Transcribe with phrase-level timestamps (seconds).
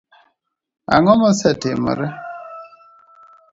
[0.95, 2.07] Ang'o mosetimore?